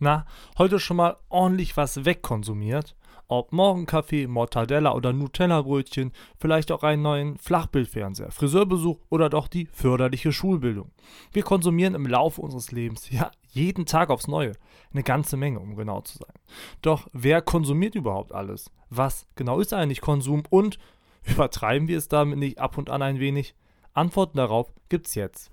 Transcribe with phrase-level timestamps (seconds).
[0.00, 0.26] Na,
[0.56, 2.94] heute schon mal ordentlich was wegkonsumiert?
[3.26, 10.32] Ob Morgenkaffee, Mortadella oder Nutella-Brötchen, vielleicht auch einen neuen Flachbildfernseher, Friseurbesuch oder doch die förderliche
[10.32, 10.92] Schulbildung.
[11.32, 14.52] Wir konsumieren im Laufe unseres Lebens, ja, jeden Tag aufs Neue.
[14.92, 16.34] Eine ganze Menge, um genau zu sein.
[16.80, 18.70] Doch wer konsumiert überhaupt alles?
[18.88, 20.78] Was genau ist eigentlich Konsum und
[21.24, 23.54] übertreiben wir es damit nicht ab und an ein wenig?
[23.94, 25.50] Antworten darauf gibt's jetzt.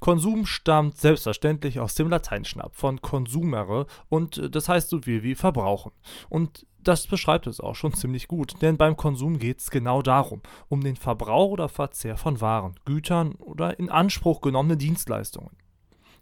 [0.00, 5.22] Konsum stammt selbstverständlich aus dem Lateinischen ab, von consumere und äh, das heißt so viel
[5.22, 5.92] wie verbrauchen.
[6.28, 10.42] Und das beschreibt es auch schon ziemlich gut, denn beim Konsum geht es genau darum,
[10.68, 15.50] um den Verbrauch oder Verzehr von Waren, Gütern oder in Anspruch genommene Dienstleistungen.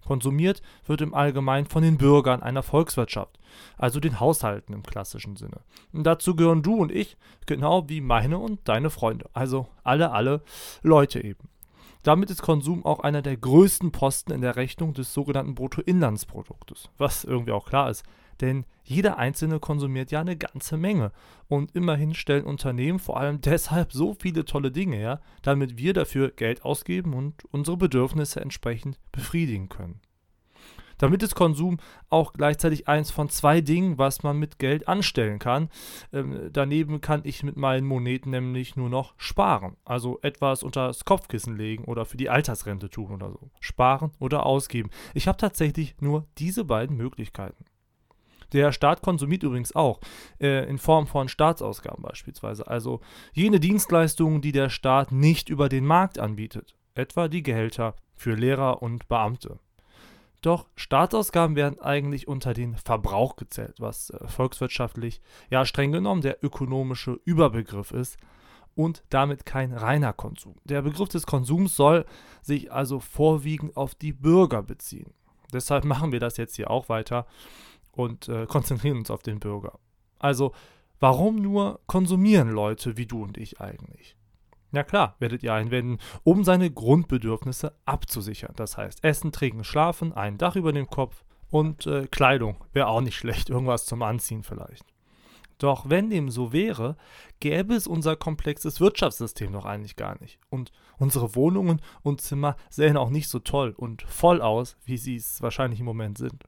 [0.07, 3.39] Konsumiert wird im Allgemeinen von den Bürgern einer Volkswirtschaft,
[3.77, 5.61] also den Haushalten im klassischen Sinne.
[5.93, 10.43] Und dazu gehören du und ich, genau wie meine und deine Freunde, also alle, alle
[10.83, 11.49] Leute eben.
[12.07, 17.25] Damit ist Konsum auch einer der größten Posten in der Rechnung des sogenannten Bruttoinlandsproduktes, was
[17.25, 18.05] irgendwie auch klar ist,
[18.41, 21.11] denn jeder Einzelne konsumiert ja eine ganze Menge
[21.49, 26.31] und immerhin stellen Unternehmen vor allem deshalb so viele tolle Dinge her, damit wir dafür
[26.31, 29.99] Geld ausgeben und unsere Bedürfnisse entsprechend befriedigen können.
[30.99, 35.69] Damit ist Konsum auch gleichzeitig eins von zwei Dingen, was man mit Geld anstellen kann.
[36.13, 39.77] Ähm, daneben kann ich mit meinen Moneten nämlich nur noch sparen.
[39.85, 43.51] Also etwas unter das Kopfkissen legen oder für die Altersrente tun oder so.
[43.61, 44.91] Sparen oder ausgeben.
[45.15, 47.65] Ich habe tatsächlich nur diese beiden Möglichkeiten.
[48.53, 50.01] Der Staat konsumiert übrigens auch,
[50.41, 52.67] äh, in Form von Staatsausgaben beispielsweise.
[52.67, 53.01] Also
[53.33, 56.77] jene Dienstleistungen, die der Staat nicht über den Markt anbietet.
[56.95, 59.59] Etwa die Gehälter für Lehrer und Beamte.
[60.43, 65.21] Doch Staatsausgaben werden eigentlich unter den Verbrauch gezählt, was äh, volkswirtschaftlich
[65.51, 68.19] ja streng genommen der ökonomische Überbegriff ist
[68.75, 70.55] und damit kein reiner Konsum.
[70.65, 72.05] Der Begriff des Konsums soll
[72.43, 75.13] sich also vorwiegend auf die Bürger beziehen.
[75.53, 77.27] Deshalb machen wir das jetzt hier auch weiter
[77.93, 79.79] und äh, konzentrieren uns auf den Bürger.
[80.19, 80.53] Also,
[81.01, 84.16] warum nur konsumieren Leute wie du und ich eigentlich?
[84.77, 88.53] Ja klar, werdet ihr einwenden, um seine Grundbedürfnisse abzusichern.
[88.57, 92.63] Das heißt Essen, Trinken, Schlafen, ein Dach über dem Kopf und äh, Kleidung.
[92.75, 94.85] Wäre auch nicht schlecht, irgendwas zum Anziehen vielleicht.
[95.57, 96.99] Doch wenn dem so wäre,
[97.41, 100.39] gäbe es unser komplexes Wirtschaftssystem noch eigentlich gar nicht.
[100.51, 105.17] Und unsere Wohnungen und Zimmer sähen auch nicht so toll und voll aus, wie sie
[105.17, 106.45] es wahrscheinlich im Moment sind.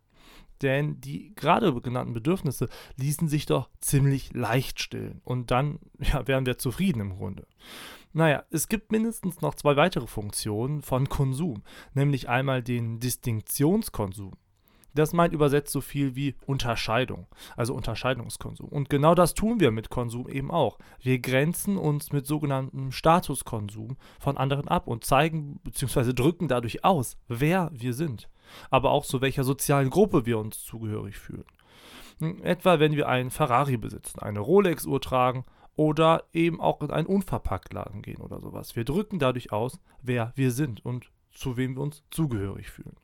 [0.63, 5.21] Denn die gerade genannten Bedürfnisse ließen sich doch ziemlich leicht stillen.
[5.25, 7.47] Und dann ja, wären wir zufrieden im Grunde.
[8.13, 11.63] Naja, es gibt mindestens noch zwei weitere Funktionen von Konsum,
[11.95, 14.33] nämlich einmal den Distinktionskonsum.
[14.99, 18.69] Das meint übersetzt so viel wie Unterscheidung, also Unterscheidungskonsum.
[18.69, 20.77] Und genau das tun wir mit Konsum eben auch.
[21.01, 26.13] Wir grenzen uns mit sogenanntem Statuskonsum von anderen ab und zeigen bzw.
[26.15, 28.29] drücken dadurch aus, wer wir sind,
[28.71, 31.47] aber auch zu welcher sozialen Gruppe wir uns zugehörig fühlen.
[32.19, 35.45] Hm, etwa wenn wir einen Ferrari besitzen, eine Rolex-Uhr tragen
[35.77, 38.75] oder eben auch in einen Unverpacktladen gehen oder sowas.
[38.75, 42.97] Wir drücken dadurch aus, wer wir sind und zu wem wir uns zugehörig fühlen.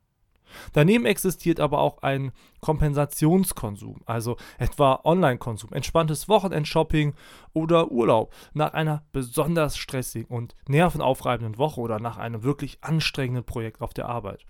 [0.72, 7.14] Daneben existiert aber auch ein Kompensationskonsum, also etwa Online-Konsum, entspanntes Wochenendshopping
[7.52, 13.80] oder Urlaub nach einer besonders stressigen und nervenaufreibenden Woche oder nach einem wirklich anstrengenden Projekt
[13.80, 14.44] auf der Arbeit.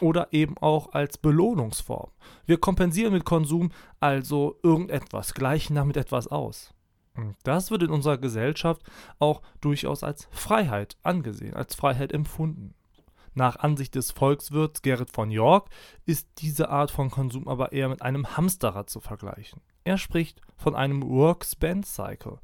[0.00, 2.10] Oder eben auch als Belohnungsform.
[2.46, 6.72] Wir kompensieren mit Konsum also irgendetwas, gleichen damit etwas aus.
[7.42, 8.82] Das wird in unserer Gesellschaft
[9.18, 12.74] auch durchaus als Freiheit angesehen, als Freiheit empfunden.
[13.34, 15.68] Nach Ansicht des Volkswirts Gerrit von York
[16.04, 19.60] ist diese Art von Konsum aber eher mit einem Hamsterrad zu vergleichen.
[19.84, 22.38] Er spricht von einem Work-Spend-Cycle.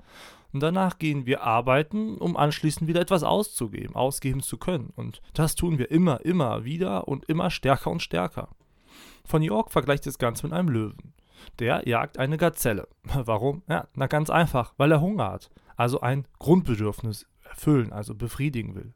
[0.53, 4.91] Danach gehen wir arbeiten, um anschließend wieder etwas auszugeben, ausgeben zu können.
[4.97, 8.49] Und das tun wir immer, immer wieder und immer stärker und stärker.
[9.25, 11.13] Von York vergleicht das Ganze mit einem Löwen.
[11.59, 12.89] Der jagt eine Gazelle.
[13.03, 13.63] Warum?
[13.69, 15.51] Ja, na ganz einfach, weil er Hunger hat.
[15.77, 18.95] Also ein Grundbedürfnis erfüllen, also befriedigen will.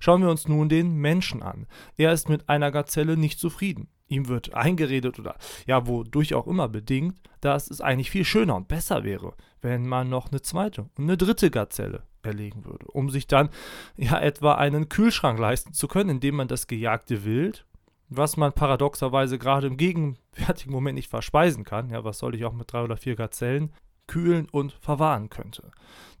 [0.00, 1.66] Schauen wir uns nun den Menschen an.
[1.96, 3.88] Er ist mit einer Gazelle nicht zufrieden.
[4.08, 8.68] Ihm wird eingeredet oder ja, wodurch auch immer bedingt, dass es eigentlich viel schöner und
[8.68, 13.26] besser wäre, wenn man noch eine zweite und eine dritte Gazelle erlegen würde, um sich
[13.26, 13.48] dann
[13.96, 17.66] ja etwa einen Kühlschrank leisten zu können, in dem man das gejagte Wild
[18.08, 22.52] was man paradoxerweise gerade im gegenwärtigen Moment nicht verspeisen kann, ja, was soll ich auch
[22.52, 23.72] mit drei oder vier Gazellen,
[24.06, 25.70] kühlen und verwahren könnte.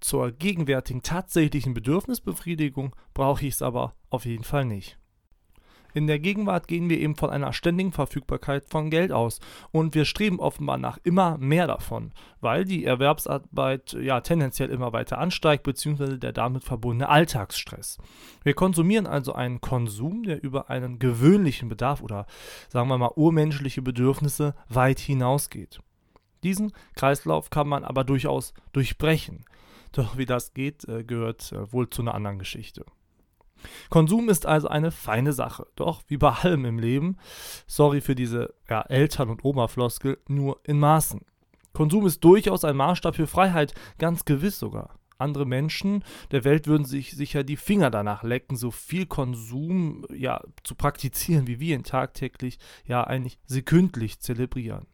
[0.00, 4.98] Zur gegenwärtigen tatsächlichen Bedürfnisbefriedigung brauche ich es aber auf jeden Fall nicht.
[5.96, 9.40] In der Gegenwart gehen wir eben von einer ständigen Verfügbarkeit von Geld aus
[9.72, 12.12] und wir streben offenbar nach immer mehr davon,
[12.42, 17.96] weil die Erwerbsarbeit ja tendenziell immer weiter ansteigt, beziehungsweise der damit verbundene Alltagsstress.
[18.42, 22.26] Wir konsumieren also einen Konsum, der über einen gewöhnlichen Bedarf oder
[22.68, 25.80] sagen wir mal urmenschliche Bedürfnisse weit hinausgeht.
[26.46, 29.44] Diesen Kreislauf kann man aber durchaus durchbrechen.
[29.90, 32.84] Doch wie das geht, äh, gehört äh, wohl zu einer anderen Geschichte.
[33.90, 37.16] Konsum ist also eine feine Sache, doch wie bei allem im Leben,
[37.66, 41.22] sorry für diese ja, Eltern- und Oma-Floskel, nur in Maßen.
[41.72, 45.00] Konsum ist durchaus ein Maßstab für Freiheit, ganz gewiss sogar.
[45.18, 50.44] Andere Menschen der Welt würden sich sicher die Finger danach lecken, so viel Konsum ja
[50.62, 54.86] zu praktizieren, wie wir ihn tagtäglich, ja eigentlich sekündlich zelebrieren.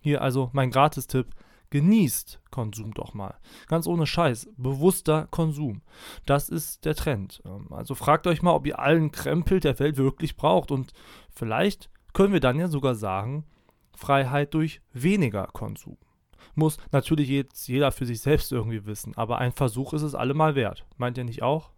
[0.00, 1.34] Hier also mein Gratistipp:
[1.70, 3.36] Genießt Konsum doch mal.
[3.68, 4.48] Ganz ohne Scheiß.
[4.56, 5.82] Bewusster Konsum.
[6.26, 7.42] Das ist der Trend.
[7.44, 10.72] Ähm, also fragt euch mal, ob ihr allen Krempel der Welt wirklich braucht.
[10.72, 10.92] Und
[11.30, 13.44] vielleicht können wir dann ja sogar sagen,
[13.94, 15.96] Freiheit durch weniger Konsum.
[16.54, 20.56] Muss natürlich jetzt jeder für sich selbst irgendwie wissen, aber ein Versuch ist es allemal
[20.56, 20.84] wert.
[20.96, 21.70] Meint ihr nicht auch?